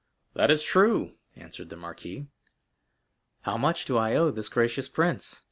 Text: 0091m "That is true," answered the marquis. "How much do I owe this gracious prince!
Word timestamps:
0091m 0.29 0.33
"That 0.33 0.49
is 0.49 0.63
true," 0.63 1.11
answered 1.35 1.69
the 1.69 1.75
marquis. 1.75 2.25
"How 3.41 3.55
much 3.55 3.85
do 3.85 3.97
I 3.97 4.15
owe 4.15 4.31
this 4.31 4.49
gracious 4.49 4.89
prince! 4.89 5.39